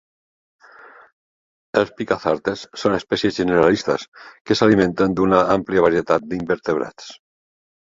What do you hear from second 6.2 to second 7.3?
d'invertebrats.